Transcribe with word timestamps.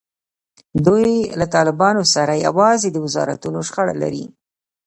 دوی 0.85 1.11
له 1.39 1.45
طالبانو 1.55 2.03
سره 2.13 2.43
یوازې 2.47 2.87
د 2.91 2.97
وزارتونو 3.05 3.59
شخړه 3.67 3.93
لري. 4.01 4.25